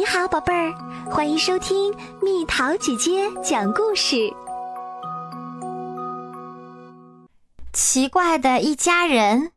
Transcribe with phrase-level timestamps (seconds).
[0.00, 0.72] 你好，宝贝儿，
[1.10, 4.16] 欢迎收听蜜桃姐姐讲故事。
[7.74, 9.52] 奇怪的一家人，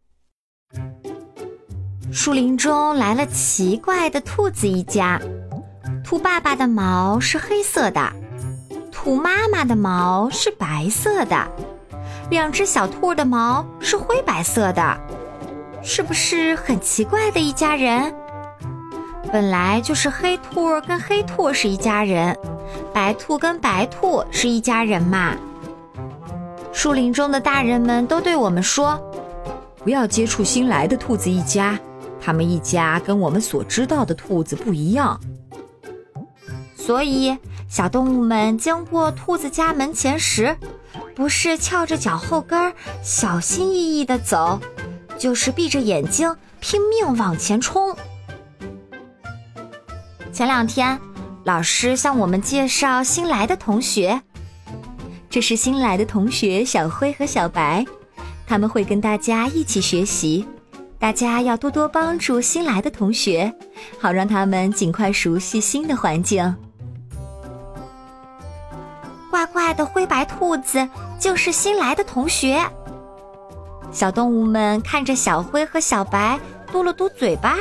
[2.12, 5.18] 树林中来了奇怪的兔子一家。
[6.04, 8.12] 兔爸爸的毛是黑色的，
[8.92, 11.48] 兔妈妈的毛是白色的，
[12.30, 15.00] 两只小兔的毛是灰白色的，
[15.82, 18.14] 是不是很奇怪的一家人？
[19.34, 22.38] 本来就是黑兔跟黑兔是一家人，
[22.94, 25.36] 白兔跟白兔是一家人嘛。
[26.72, 28.96] 树林中的大人们都对我们说
[29.84, 31.80] ：“不要接触新来的兔子一家，
[32.22, 35.20] 他们一家跟我们所知道的兔子不一样。”
[36.78, 37.36] 所以，
[37.68, 40.56] 小动物们经过兔子家门前时，
[41.16, 44.60] 不是翘着脚后跟小心翼翼地走，
[45.18, 47.98] 就是闭着眼睛拼命往前冲。
[50.34, 51.00] 前两天，
[51.44, 54.20] 老师向我们介绍新来的同学。
[55.30, 57.86] 这是新来的同学小灰和小白，
[58.48, 60.44] 他们会跟大家一起学习。
[60.98, 63.54] 大家要多多帮助新来的同学，
[64.00, 66.56] 好让他们尽快熟悉新的环境。
[69.30, 70.88] 怪怪的灰白兔子
[71.20, 72.60] 就是新来的同学。
[73.92, 76.40] 小动物们看着小灰和小白，
[76.72, 77.56] 嘟了嘟嘴巴。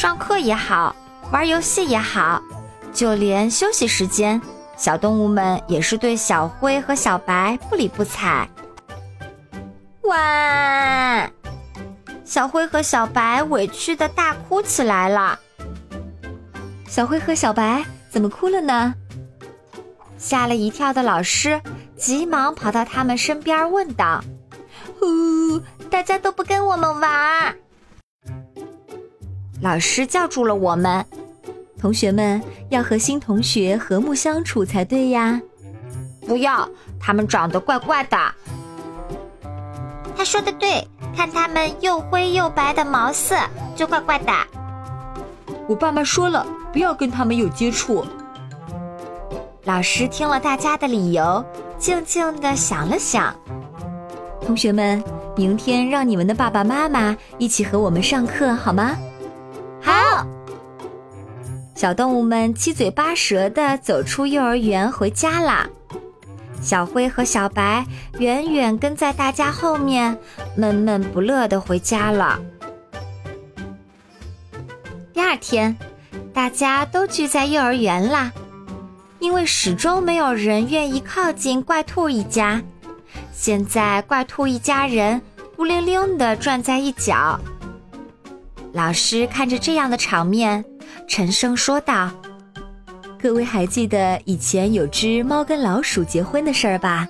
[0.00, 0.96] 上课也好，
[1.30, 2.42] 玩游戏也好，
[2.90, 4.40] 就连休息时间，
[4.74, 8.48] 小动物们也是对小灰和小白不理不睬。
[10.04, 11.30] 哇！
[12.24, 15.38] 小灰和小白委屈的大哭起来了。
[16.88, 18.94] 小灰和小白怎么哭了呢？
[20.16, 21.60] 吓了一跳的老师
[21.94, 24.24] 急忙跑到他们身边问道
[24.98, 27.54] ：“呼，大家都不跟我们玩。”
[29.62, 31.04] 老师叫住了我们，
[31.78, 35.40] 同学们要和新同学和睦相处才对呀！
[36.26, 36.68] 不要，
[36.98, 38.16] 他们长得怪怪的。
[40.16, 43.36] 他说的对，看他们又灰又白的毛色
[43.76, 44.32] 就怪怪的。
[45.66, 48.04] 我爸妈说了，不要跟他们有接触。
[49.64, 51.44] 老师听了大家的理由，
[51.78, 53.34] 静静的想了想。
[54.40, 55.02] 同学们，
[55.36, 58.96] 明天让你们的爸爸妈妈一起和我们上课好吗？
[61.80, 65.66] 小动物们七嘴八舌地走出幼儿园回家啦。
[66.60, 67.86] 小灰和小白
[68.18, 70.18] 远远跟在大家后面，
[70.54, 72.38] 闷闷不乐地回家了。
[75.14, 75.74] 第二天，
[76.34, 78.30] 大家都聚在幼儿园啦，
[79.18, 82.60] 因为始终没有人愿意靠近怪兔一家。
[83.32, 85.22] 现在怪兔一家人
[85.56, 87.40] 孤零零地转在一角。
[88.74, 90.62] 老师看着这样的场面，
[91.10, 92.08] 沉声说道
[93.20, 97.04] ：“各位还记得以前有只猫跟老鼠结婚的事儿吧？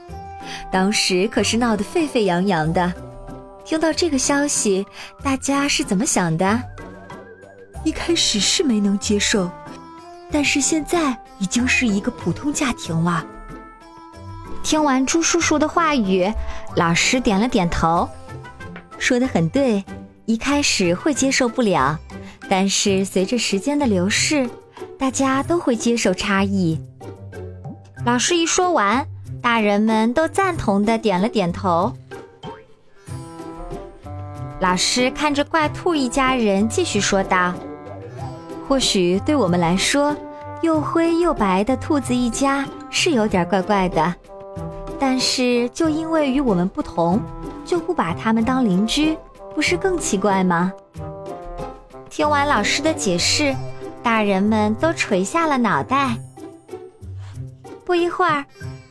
[0.72, 2.90] 当时可是闹得沸沸扬扬的。
[3.62, 4.86] 听到这个消息，
[5.22, 6.62] 大家是怎么想的？
[7.84, 9.50] 一开始是没能接受，
[10.32, 13.22] 但是现在已经是一个普通家庭了。”
[14.64, 16.26] 听完朱叔叔的话语，
[16.74, 18.08] 老师点了点头，
[18.98, 19.84] 说的很对。
[20.24, 21.98] 一开始会接受不了，
[22.50, 24.50] 但是随着时间的流逝，
[24.98, 26.80] 大家都会接受差异。
[28.04, 29.06] 老师一说完，
[29.40, 31.92] 大人们都赞同的点了点头。
[34.58, 37.54] 老师看着怪兔一家人，继续说道
[38.66, 40.16] ：“或许对我们来说，
[40.60, 44.12] 又灰又白的兔子一家是有点怪怪的，
[44.98, 47.20] 但是就因为与我们不同，
[47.64, 49.16] 就不把他们当邻居。”
[49.54, 50.72] 不是更奇怪吗？
[52.10, 53.54] 听完老师的解释，
[54.02, 56.16] 大人们都垂下了脑袋。
[57.86, 58.44] 不一会儿，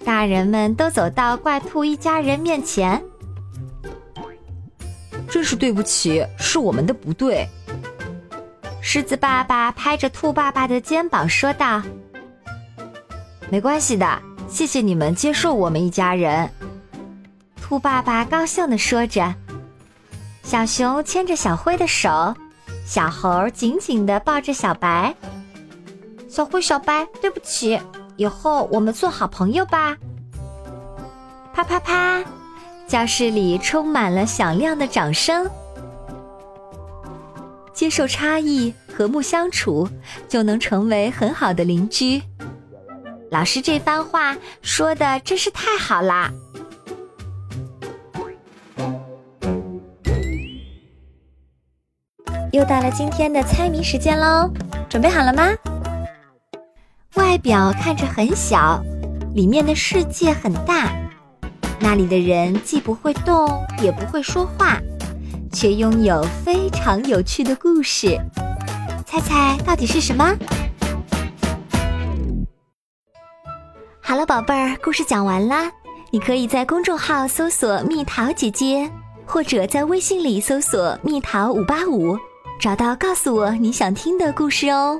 [0.05, 3.01] 大人们都走到怪兔一家人面前。
[5.29, 7.47] 真是对不起，是我们的不对。
[8.81, 11.83] 狮子爸爸拍着兔爸爸的肩膀说道
[13.51, 16.49] ：“没关系的，谢谢你们接受我们一家人。”
[17.61, 19.35] 兔爸爸高兴地说着。
[20.41, 22.33] 小熊牵着小灰的手，
[22.89, 25.15] 小猴紧紧地抱着小白。
[26.27, 27.79] 小灰、小白，对不起，
[28.17, 29.95] 以后我们做好朋友吧。
[31.53, 32.23] 啪啪啪，
[32.87, 35.47] 教室里充满了响亮的掌声。
[37.73, 39.87] 接受差异，和睦相处，
[40.27, 42.19] 就能成为很好的邻居。
[43.29, 46.31] 老师这番话说的真是太好啦！
[52.69, 54.47] 到了今天的猜谜时间喽，
[54.87, 55.49] 准备好了吗？
[57.15, 58.79] 外表看着很小，
[59.33, 60.95] 里面的世界很大。
[61.79, 64.79] 那里的人既不会动，也不会说话，
[65.51, 68.15] 却拥有非常有趣的故事。
[69.03, 70.31] 猜猜到底是什么？
[73.99, 75.71] 好了，宝贝儿，故事讲完啦。
[76.11, 78.87] 你可以在公众号搜索“蜜桃姐姐”，
[79.25, 82.15] 或者在微信里搜索“蜜桃五八五”，
[82.59, 84.99] 找到告诉我你想听的故事哦。